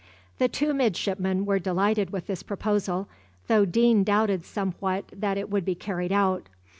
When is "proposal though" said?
2.41-3.65